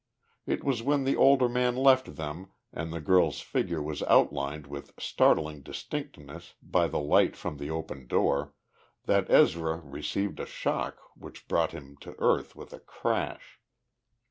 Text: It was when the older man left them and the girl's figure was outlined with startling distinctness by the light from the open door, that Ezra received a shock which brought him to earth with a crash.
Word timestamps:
It 0.47 0.63
was 0.63 0.81
when 0.81 1.03
the 1.03 1.15
older 1.15 1.47
man 1.47 1.75
left 1.75 2.15
them 2.15 2.49
and 2.73 2.91
the 2.91 2.99
girl's 2.99 3.39
figure 3.39 3.83
was 3.83 4.01
outlined 4.01 4.65
with 4.65 4.95
startling 4.97 5.61
distinctness 5.61 6.55
by 6.59 6.87
the 6.87 6.97
light 6.97 7.35
from 7.37 7.57
the 7.57 7.69
open 7.69 8.07
door, 8.07 8.55
that 9.05 9.29
Ezra 9.29 9.77
received 9.79 10.39
a 10.39 10.47
shock 10.47 10.97
which 11.15 11.47
brought 11.47 11.71
him 11.73 11.97
to 11.97 12.15
earth 12.17 12.55
with 12.55 12.73
a 12.73 12.79
crash. 12.79 13.59